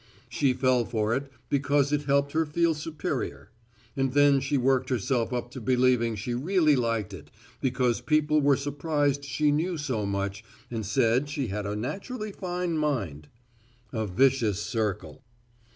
She 0.29 0.53
fell 0.53 0.83
for 0.83 1.13
it 1.15 1.31
because 1.47 1.91
it 1.93 2.05
helped 2.05 2.31
her 2.31 2.43
feel 2.43 2.73
superior. 2.73 3.51
And 3.95 4.13
then 4.13 4.39
she 4.39 4.57
worked 4.57 4.89
herself 4.89 5.31
up 5.31 5.51
to 5.51 5.61
believing 5.61 6.15
she 6.15 6.33
really 6.33 6.75
liked 6.75 7.13
it 7.13 7.29
because 7.61 8.01
people 8.01 8.41
were 8.41 8.57
surprised 8.57 9.23
she 9.23 9.51
knew 9.51 9.77
so 9.77 10.07
much 10.07 10.43
and 10.71 10.83
said 10.83 11.29
she 11.29 11.49
had 11.49 11.67
a 11.67 11.75
naturally 11.75 12.31
fine 12.31 12.79
mind. 12.79 13.27
A 13.93 14.07
vicious 14.07 14.59
circle. 14.59 15.21